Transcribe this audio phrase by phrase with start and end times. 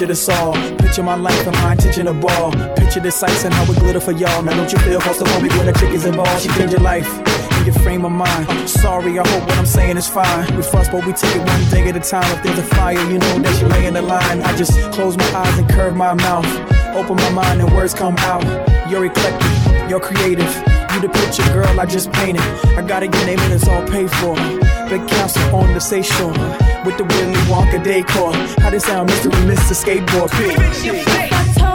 [0.00, 2.52] Picture this all, picture my life and my intention to ball.
[2.74, 4.42] Picture the sights and how it glitter for y'all.
[4.42, 5.24] Now don't you feel to
[5.58, 6.40] when the chick is involved?
[6.40, 7.06] She changed your life
[7.66, 8.66] your frame of mind.
[8.66, 10.56] Sorry, I hope what I'm saying is fine.
[10.56, 12.24] We fuss, but we take it one day at a time.
[12.34, 14.40] If there's a fire, you know that you lay in the line.
[14.40, 16.46] I just close my eyes and curve my mouth.
[16.96, 18.42] Open my mind and words come out.
[18.90, 20.50] You're eclectic, you're creative.
[20.94, 22.40] You the picture, girl, I just painted.
[22.74, 24.69] I gotta get name and it's all paid for.
[24.90, 26.32] Big council on the seashore
[26.84, 28.32] with the Willy Wonka decor.
[28.60, 29.32] How this sound, Mr.
[29.32, 29.72] and Mr.
[29.72, 30.30] Skateboard?
[30.34, 31.69] If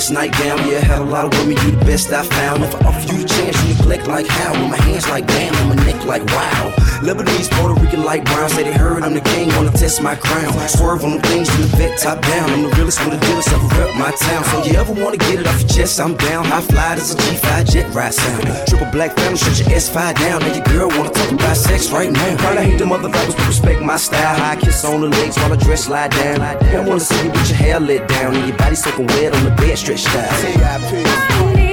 [0.00, 0.56] best night down.
[0.66, 2.64] Yeah, had a lot of women, you the best I found.
[2.64, 4.52] If I offer you the chance, you neglect like how?
[4.52, 6.89] With my hands like damn, on my neck like wow.
[7.00, 10.52] Lebanese, Puerto Rican, like brown, say they heard I'm the king, wanna test my crown.
[10.68, 12.50] Swerve on them things in the Vette, top down.
[12.50, 14.44] I'm the realest with the dealest, ever rep my town.
[14.44, 16.44] So you ever wanna get it off your chest, I'm down.
[16.44, 18.42] High fly, this a G5 jet ride sound.
[18.68, 20.40] Triple black family, shut your S5 down.
[20.40, 22.36] Now your girl wanna talk about sex right now.
[22.36, 24.36] Probably hate them other rappers, but respect my style.
[24.36, 26.42] High kiss on the legs while I dress slide down.
[26.42, 29.44] I wanna see you with your hair let down and your body soaking wet on
[29.44, 31.69] the bed stretched out.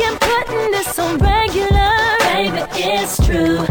[0.00, 1.90] I'm putting this on regular.
[2.20, 3.67] Baby, it's true.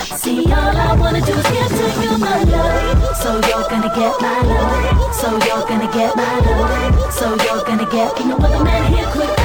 [0.00, 3.16] See, all I wanna do is give to you my love.
[3.16, 5.14] So you're gonna get my love.
[5.14, 7.12] So you're gonna get my love.
[7.12, 8.18] So you're gonna get.
[8.18, 9.41] Ain't no other man here could.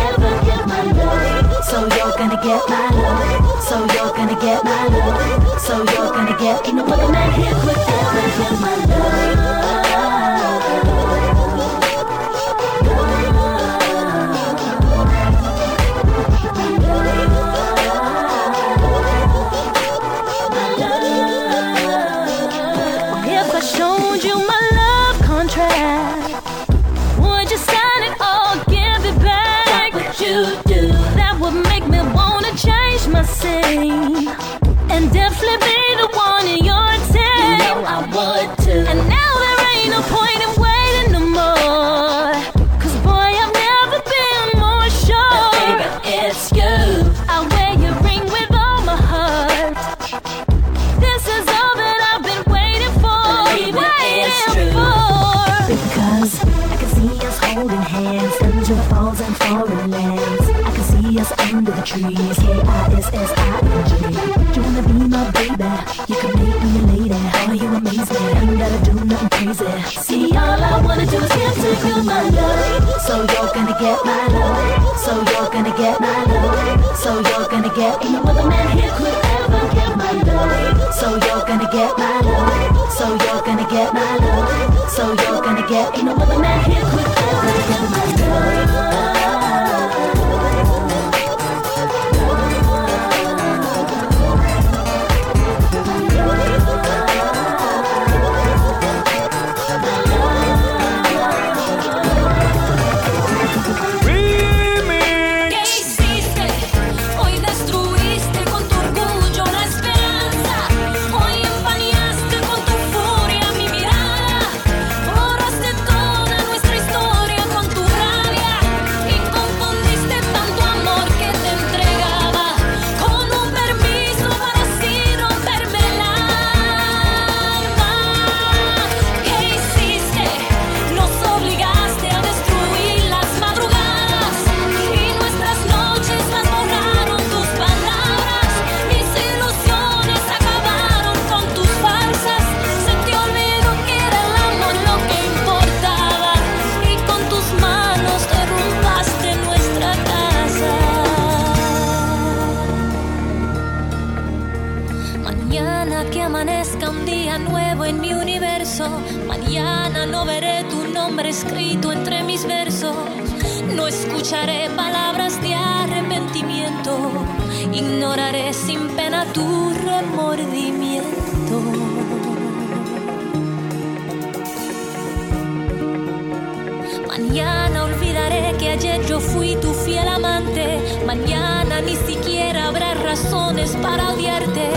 [177.28, 180.80] Mañana olvidaré que ayer yo fui tu fiel amante.
[181.06, 184.70] Mañana ni siquiera habrá razones para odiarte.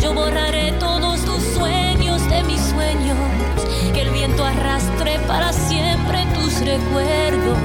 [0.00, 3.18] Yo borraré todos tus sueños de mis sueños.
[3.92, 7.58] Que el viento arrastre para siempre tus recuerdos.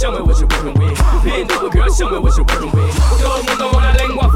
[0.00, 0.98] Show me what you're working with.
[1.22, 2.96] Bend over, girl, show me what you're working with.
[3.20, 4.29] Todo el mundo con la lengua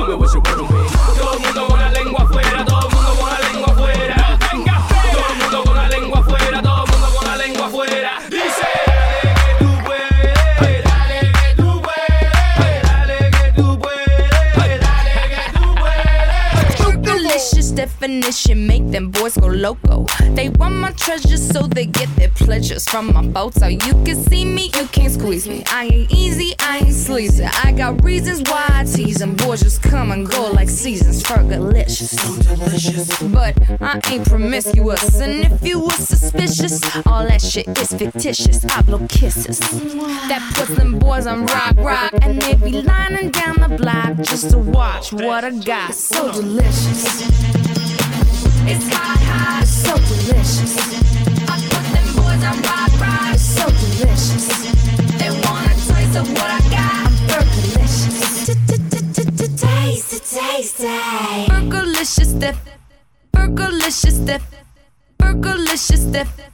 [0.00, 0.66] show me what working.
[1.18, 4.38] Todo el mundo con la lengua afuera, todo el mundo con la lengua afuera.
[4.52, 8.10] Venga, todo el mundo con la lengua afuera, todo el mundo con la lengua afuera.
[8.30, 8.66] Dice,
[17.80, 20.04] definition make them boys go loco.
[20.34, 23.54] They want my treasures so they get their pleasures from my boat.
[23.54, 25.62] So you can see me, you can't squeeze me.
[25.66, 26.49] I ain't easy,
[27.10, 27.44] sleazy.
[27.44, 29.34] I got reasons why I tease them.
[29.34, 31.22] Boys just come and go like seasons.
[31.24, 32.14] Fergalicious.
[33.32, 35.20] But I ain't promiscuous.
[35.20, 38.64] And if you were suspicious, all that shit is fictitious.
[38.64, 39.58] I blow kisses.
[40.30, 42.12] That puts them boys on rock, rock.
[42.22, 45.94] And they be lining down the block just to watch what I got.
[45.94, 47.22] So delicious.
[48.70, 50.76] It's hot, hot, so delicious.
[51.50, 54.46] I put them boys on rock, rock, so delicious.
[55.18, 56.99] They want a taste of what I got.
[59.60, 60.86] Taste, taste,
[61.48, 62.56] Fergalicious, def,
[63.34, 64.42] Fergalicious, def,
[65.20, 66.49] Fergalicious, def.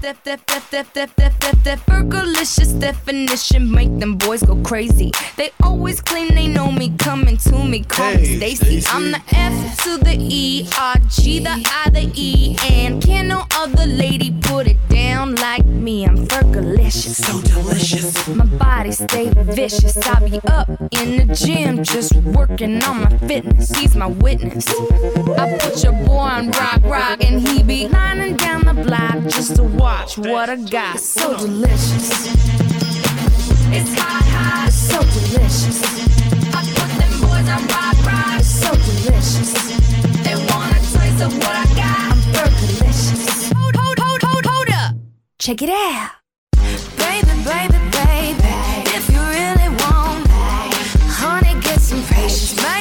[0.00, 5.10] Def, def, def, def, def, def, def, def, Fergalicious definition make them boys go crazy.
[5.36, 8.80] They always claim they know me, coming to me, call Hey, Stacy.
[8.80, 8.88] Stacy.
[8.90, 13.46] I'm the F to the E, R, G, the I, the E, and can no
[13.54, 16.04] other lady put it down like me?
[16.04, 17.24] I'm Fergalicious.
[17.24, 18.28] So delicious.
[18.28, 19.96] My body stay vicious.
[19.96, 23.70] I be up in the gym just working on my fitness.
[23.70, 24.68] He's my witness.
[24.68, 29.56] I put your boy on rock, rock, and he be lining down the block just
[29.56, 30.98] to watch what I got.
[30.98, 32.08] So delicious.
[33.76, 35.78] It's hot, hot, so delicious.
[36.58, 39.52] I put them boys on rock, rock, so delicious.
[40.26, 41.98] They want a taste of what I got.
[42.10, 43.52] I'm Fergalicious.
[43.56, 44.92] Hold, hold, hold, hold, hold up.
[45.38, 46.10] Check it out.
[47.04, 48.52] Baby, baby, baby.
[48.98, 50.26] If you really want,
[51.20, 52.75] honey, get some patience.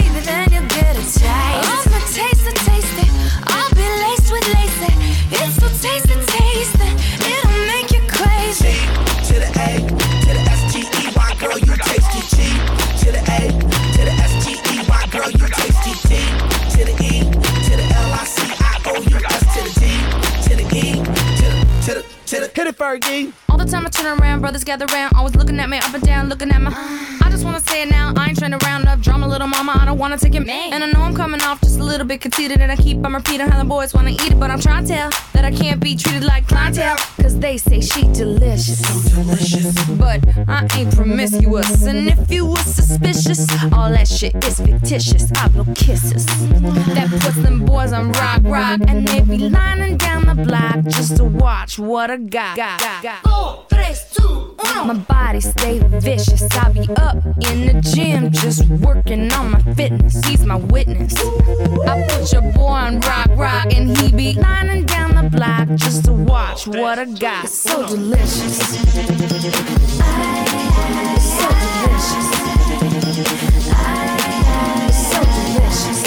[24.65, 26.71] Gather around, always looking at me up and down, looking at my.
[27.21, 29.77] I just wanna say it now, I ain't trying to round up drama, little mama,
[29.79, 30.47] I don't wanna take it.
[30.47, 33.13] And I know I'm coming off just a little bit conceited, and I keep on
[33.13, 35.79] repeating how the boys wanna eat it, but I'm trying to tell that I can't
[35.79, 38.79] be treated like clientele, cause they say she delicious.
[38.85, 39.73] So delicious.
[39.97, 43.41] But I ain't promiscuous, and if you was suspicious,
[43.73, 45.31] all that shit is fictitious.
[45.35, 46.25] I blow kisses.
[46.95, 51.17] That puts them boys on rock, rock, and they be lining down the block just
[51.17, 52.57] to watch what I got.
[52.57, 53.23] got, got.
[53.23, 54.87] Four, three, two, one.
[54.87, 56.43] My body stay vicious.
[56.51, 57.15] I be up
[57.49, 60.23] in the gym just working on my fitness.
[60.25, 61.13] He's my witness.
[61.87, 66.05] I put your boy on rock, rock, and he be lining down the block just
[66.05, 67.14] to watch what I got.
[67.17, 68.57] It's so delicious.
[68.57, 68.81] So
[71.63, 72.29] delicious.
[74.91, 76.01] So delicious.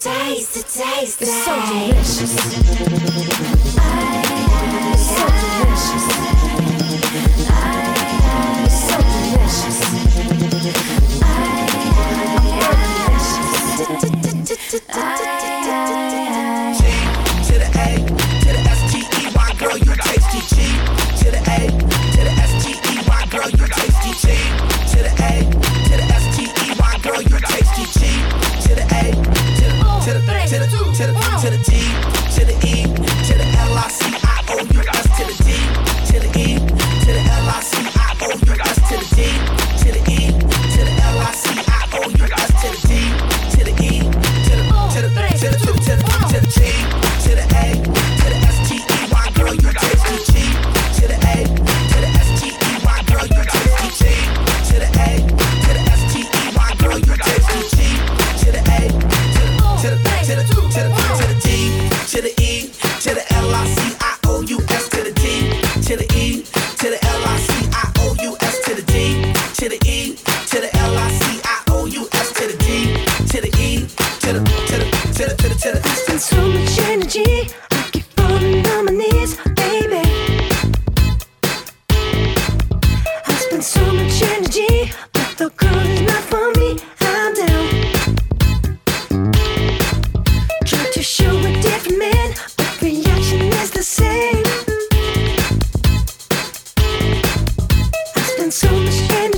[0.00, 0.64] Taste it.
[1.22, 2.34] It's so delicious.
[5.00, 6.23] So delicious.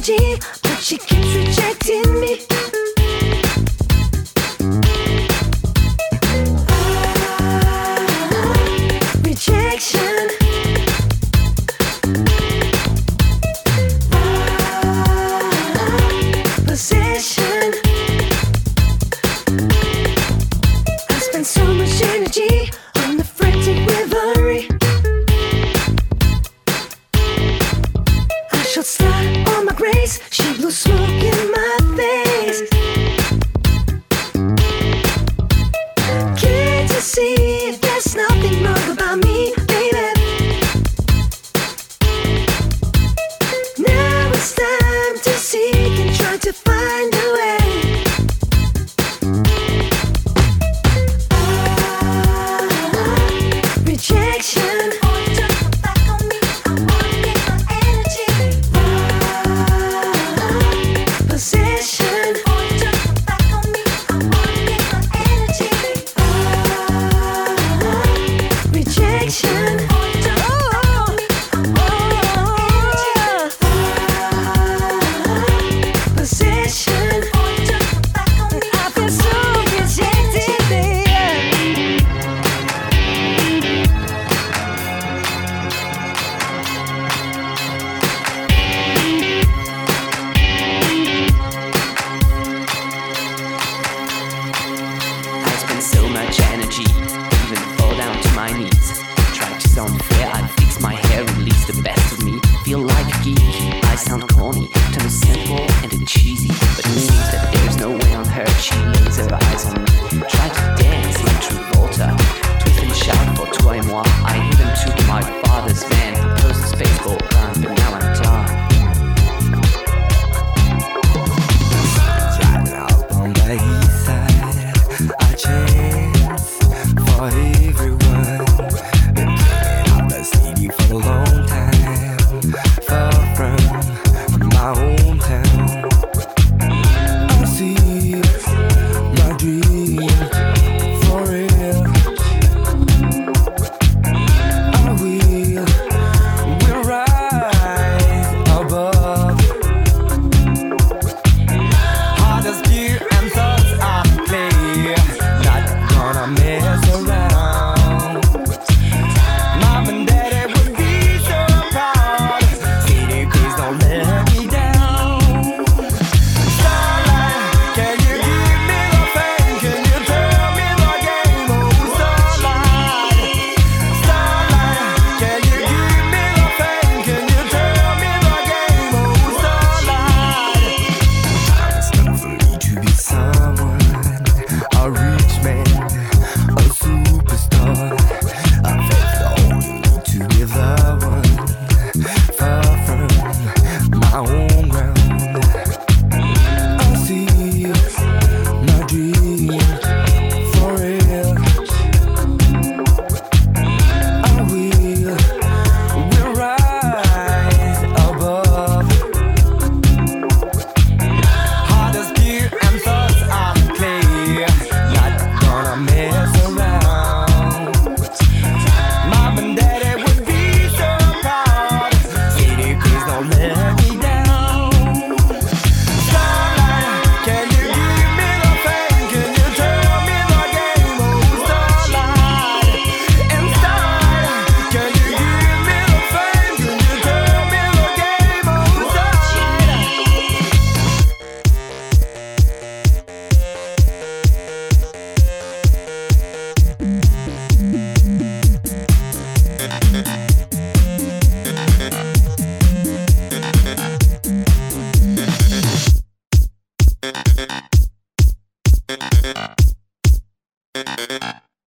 [0.09, 1.56] Energy, but she keeps rejecting